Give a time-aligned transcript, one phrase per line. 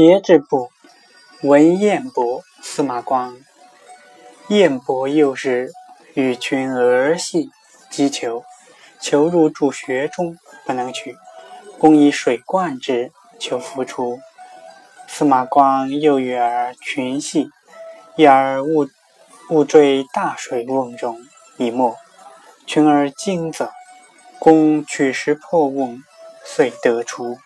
[0.00, 0.70] 节制部，
[1.42, 3.36] 文燕伯，司马光。
[4.48, 5.72] 燕伯幼时
[6.14, 7.50] 与群儿戏
[7.90, 8.42] 击球，
[8.98, 11.18] 球入助穴中，不能取，
[11.78, 14.18] 公以水灌之，球浮出。
[15.06, 17.50] 司马光又与儿群戏，
[18.16, 18.88] 一儿误
[19.50, 21.20] 误坠大水瓮中，
[21.58, 21.94] 已没。
[22.66, 23.68] 群儿惊走，
[24.38, 26.02] 公取石破瓮，
[26.42, 27.36] 遂得出。